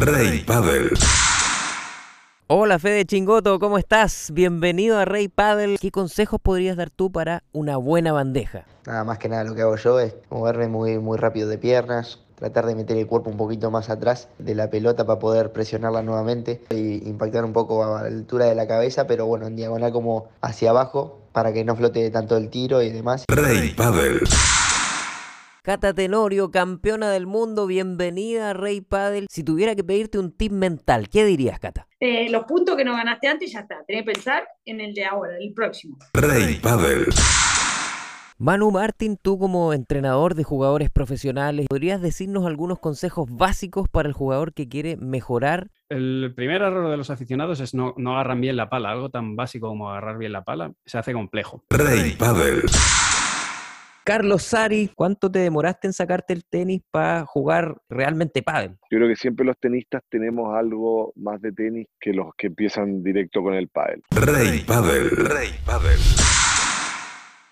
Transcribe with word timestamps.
Rey 0.00 0.42
Paddle. 0.46 0.92
Hola 2.46 2.78
Fede 2.78 3.04
Chingoto, 3.04 3.58
¿cómo 3.58 3.76
estás? 3.76 4.30
Bienvenido 4.32 4.98
a 4.98 5.04
Rey 5.04 5.28
Paddle. 5.28 5.76
¿Qué 5.78 5.90
consejos 5.90 6.40
podrías 6.42 6.78
dar 6.78 6.88
tú 6.88 7.12
para 7.12 7.42
una 7.52 7.76
buena 7.76 8.10
bandeja? 8.10 8.64
Nada 8.86 9.04
más 9.04 9.18
que 9.18 9.28
nada 9.28 9.44
lo 9.44 9.54
que 9.54 9.60
hago 9.60 9.76
yo 9.76 10.00
es 10.00 10.14
moverme 10.30 10.68
muy, 10.68 10.98
muy 10.98 11.18
rápido 11.18 11.50
de 11.50 11.58
piernas, 11.58 12.18
tratar 12.36 12.64
de 12.64 12.76
meter 12.76 12.96
el 12.96 13.06
cuerpo 13.06 13.28
un 13.28 13.36
poquito 13.36 13.70
más 13.70 13.90
atrás 13.90 14.28
de 14.38 14.54
la 14.54 14.70
pelota 14.70 15.04
para 15.04 15.18
poder 15.18 15.52
presionarla 15.52 16.02
nuevamente 16.02 16.62
y 16.70 17.06
impactar 17.06 17.44
un 17.44 17.52
poco 17.52 17.84
a 17.84 18.00
la 18.00 18.06
altura 18.06 18.46
de 18.46 18.54
la 18.54 18.66
cabeza, 18.66 19.06
pero 19.06 19.26
bueno, 19.26 19.48
en 19.48 19.56
diagonal 19.56 19.92
como 19.92 20.30
hacia 20.40 20.70
abajo 20.70 21.18
para 21.32 21.52
que 21.52 21.62
no 21.62 21.76
flote 21.76 22.10
tanto 22.10 22.38
el 22.38 22.48
tiro 22.48 22.80
y 22.80 22.88
demás. 22.88 23.26
Rey 23.28 23.74
Paddle. 23.74 24.20
Cata 25.62 25.92
Tenorio, 25.92 26.50
campeona 26.50 27.10
del 27.10 27.26
mundo, 27.26 27.66
bienvenida 27.66 28.50
a 28.50 28.52
Rey 28.54 28.80
Paddle. 28.80 29.26
Si 29.28 29.44
tuviera 29.44 29.74
que 29.74 29.84
pedirte 29.84 30.18
un 30.18 30.32
tip 30.32 30.52
mental, 30.52 31.10
¿qué 31.10 31.22
dirías, 31.26 31.58
Cata? 31.58 31.86
Eh, 32.00 32.30
los 32.30 32.44
puntos 32.44 32.76
que 32.76 32.84
no 32.84 32.94
ganaste 32.94 33.28
antes 33.28 33.52
ya 33.52 33.60
está. 33.60 33.84
Tenés 33.86 34.04
que 34.04 34.12
pensar 34.12 34.48
en 34.64 34.80
el 34.80 34.94
de 34.94 35.04
ahora, 35.04 35.36
el 35.38 35.52
próximo. 35.52 35.98
Rey 36.14 36.54
Paddle. 36.62 37.04
Manu 38.38 38.70
Martín, 38.70 39.18
tú 39.20 39.38
como 39.38 39.74
entrenador 39.74 40.34
de 40.34 40.44
jugadores 40.44 40.88
profesionales, 40.88 41.66
¿podrías 41.68 42.00
decirnos 42.00 42.46
algunos 42.46 42.78
consejos 42.78 43.28
básicos 43.30 43.86
para 43.90 44.08
el 44.08 44.14
jugador 44.14 44.54
que 44.54 44.66
quiere 44.66 44.96
mejorar? 44.96 45.68
El 45.90 46.32
primer 46.34 46.62
error 46.62 46.90
de 46.90 46.96
los 46.96 47.10
aficionados 47.10 47.60
es 47.60 47.74
no, 47.74 47.92
no 47.98 48.14
agarran 48.14 48.40
bien 48.40 48.56
la 48.56 48.70
pala. 48.70 48.92
Algo 48.92 49.10
tan 49.10 49.36
básico 49.36 49.68
como 49.68 49.90
agarrar 49.90 50.16
bien 50.16 50.32
la 50.32 50.42
pala 50.42 50.72
se 50.86 50.96
hace 50.96 51.12
complejo. 51.12 51.62
Rey 51.68 52.12
Paddle. 52.12 52.62
Carlos 54.04 54.42
Sari, 54.42 54.90
¿cuánto 54.94 55.30
te 55.30 55.40
demoraste 55.40 55.86
en 55.86 55.92
sacarte 55.92 56.32
el 56.32 56.44
tenis 56.44 56.82
para 56.90 57.24
jugar 57.26 57.76
realmente 57.88 58.42
pádel? 58.42 58.76
Yo 58.90 58.98
creo 58.98 59.08
que 59.08 59.16
siempre 59.16 59.44
los 59.44 59.58
tenistas 59.58 60.02
tenemos 60.08 60.56
algo 60.56 61.12
más 61.16 61.40
de 61.42 61.52
tenis 61.52 61.86
que 62.00 62.12
los 62.12 62.28
que 62.36 62.48
empiezan 62.48 63.02
directo 63.02 63.42
con 63.42 63.54
el 63.54 63.68
pádel. 63.68 64.02
Rey 64.10 64.64
Paddle. 64.66 65.10
Rey 65.10 65.50
Paddle. 65.64 66.39